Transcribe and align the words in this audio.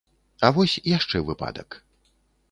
А 0.47 0.49
вось 0.55 0.77
яшчэ 0.91 1.21
выпадак. 1.27 1.77